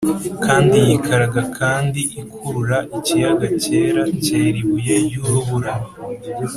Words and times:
kandi 0.45 0.75
yikaraga 0.87 1.41
kandi 1.57 2.01
ikurura 2.21 2.77
ikiyaga 2.97 3.47
cyera 3.61 4.01
cyera 4.23 4.55
ibuye 4.63 4.93
ry'urubura. 5.05 5.73